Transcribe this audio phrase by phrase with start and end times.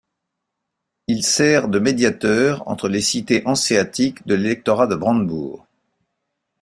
[1.05, 5.67] Il sert de médiateur entre les cités hanséatiques et l'électorat de Brandebourg.